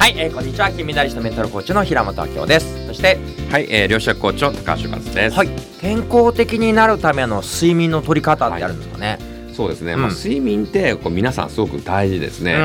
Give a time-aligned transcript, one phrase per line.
[0.00, 0.70] はい、えー、こんにちは。
[0.70, 2.86] 金メダリストメンタルコーチの平本明夫です。
[2.86, 3.18] そして
[3.50, 5.36] はい、えー、両者コーチの高橋和です。
[5.36, 9.18] はい健康的になるための睡眠の取り方ってあるんですかね、
[9.52, 9.92] そうですね。
[9.92, 10.00] うん。
[10.00, 12.56] まあ睡眠ってこう皆さんすごく大事ですね。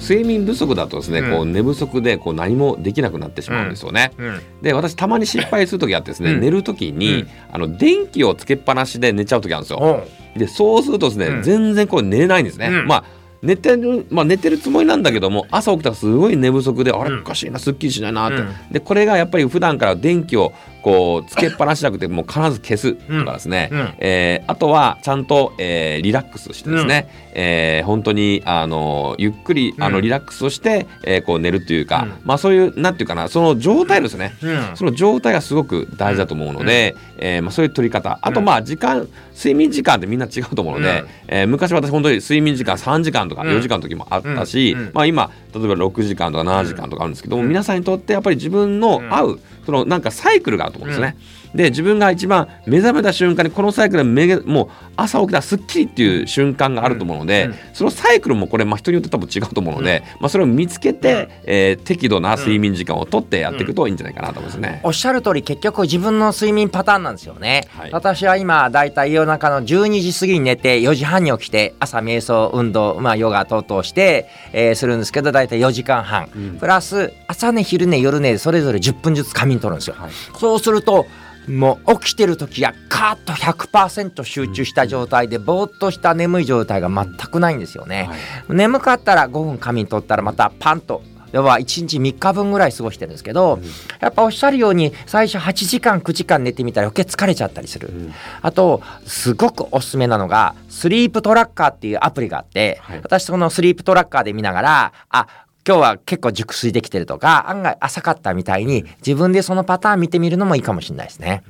[0.00, 1.30] 睡眠不足だとですね、うん。
[1.30, 4.10] こう寝不足でこう何もできなくなってしまうんですよね。
[4.18, 4.26] うん。
[4.26, 4.40] うん。
[4.60, 6.40] で、私たまに失敗する時あってですね、うん。
[6.40, 7.28] 寝る時に、うん。
[7.52, 9.78] あの電気をつけっぱなしで寝ちゃう時あるんですよ。
[9.80, 9.92] お
[10.34, 10.38] う。
[10.40, 11.42] で、そうするとですね、うん。
[11.44, 12.66] 全然こう寝れないんですね。
[12.66, 12.86] うん。
[12.88, 18.54] まあ寝てるまあ寝てるつもりなんだけども朝起きたらすごい寝不足で、あれうんおかしいなすっきりしないなって、うん。
[18.70, 20.52] でこれがやっぱり普段から電気を
[20.82, 23.94] こうつけっぱなしじゃなくてもう必ず消すとかですね、うん。
[23.98, 29.92] えーあとはちゃんと、えーリラックスしてですね、えー本当にあのゆっくりあうん。
[29.92, 32.12] のリラックスをして、えーこう寝るというか、うん。
[32.24, 34.70] まあそういうなんていうかなその状態ですね、うん。
[34.74, 38.18] その状態がすごく大事だと思うので、えーまあ、そういう取り方。
[38.22, 41.08] あとまあ時間睡眠時間ってみんな違うと思うので、うん。
[41.28, 43.48] えー昔私本当に睡眠時間3時間とかうん。
[43.50, 44.80] 4時間の時もあったし、うん。
[44.80, 44.90] うん。
[44.94, 51.16] まあ、今例えば6時間とか7時間とかあるんですけども、皆さんにとってやっぱり自分の合うそのなんかサイクルがあると思うんですね。
[51.54, 64.80] で自分が一番目覚めた瞬間にこのサイクルがめげもう朝起きたらすっきりっていう瞬間があると思うので、うんそのサイクルもこれ、まあ、人によって多分違うと思うので、まあ、それを見つけて、えー適度な睡眠時間をとってやっていくといいんじゃないかなと思いますね。
[64.84, 67.90] おっしゃる通り結局自分の睡眠パターンなんですよね、はい。
[67.90, 76.58] 私は今だいたい夜中の12時過ぎに寝て4時半に起きて朝瞑想運動、まあ、ヨガ等々して、えーするんですけどだいたい4時間半、うん。
[76.58, 80.10] プラス朝寝昼寝夜寝それぞれ10分ずつ仮眠取るんですよ、はい。
[80.38, 81.06] そうすると
[81.48, 88.56] もう起きてる時はカーッと100%集中した状態でぼーっとした眠い状態が全くないんですよね、はい。
[88.56, 91.02] 眠かったら5分仮眠取ったらまたパンと。
[91.32, 93.60] 要は1日3日分ぐらい過ごしてるんですけど、
[94.00, 98.12] やっぱおっしゃるように最初8時間9時間寝てみたら余計疲れちゃったりする、ん。
[98.42, 103.00] あとすごくおすすめなのがスリープトラッカーっていうアプリがあって、はい。
[103.00, 105.26] 私そのスリープトラッカーで見ながらあ
[105.66, 111.42] 今日は結構熟睡できてるとか案外浅かったみたいに自分でそのパターン見てみるのもいいかもしれないですね。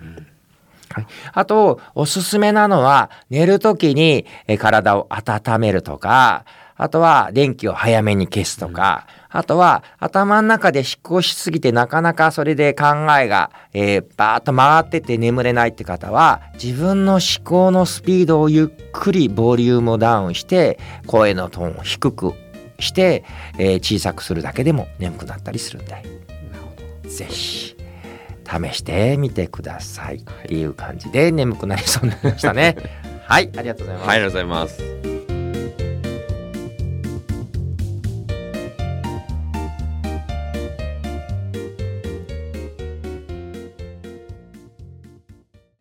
[0.92, 6.44] はい、あとおすすめなのは寝る時にえー体を温めるとか
[6.76, 12.86] あとは電気を早めに消すとか、あとは頭の中で思考しすぎてなかなかそれで考
[13.20, 22.32] えが、えーバーッと回ってて眠れないって方は自分の思考のスピードをゆっくりボリュームをダウンして声のトーンを低く
[22.80, 23.24] して、
[23.58, 26.04] えー小さくするだけでも眠くなったりするんで
[27.08, 27.76] ぜひ
[28.44, 32.76] 試してみてくださいっていう感じで眠くなりそうになりましたね。
[33.26, 34.08] はい、ありがとうございます。
[34.08, 35.19] はい、ありがとうございます。